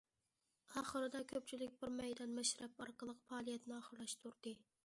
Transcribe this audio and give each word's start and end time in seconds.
ئاخىرىدا 0.77 1.21
كۆپچىلىك 1.33 1.77
بىر 1.83 1.93
مەيدان 1.99 2.35
مەشرەپ 2.39 2.85
ئارقىلىق، 2.87 3.23
پائالىيەتنى 3.29 3.81
ئاخىرلاشتۇردى. 3.81 4.61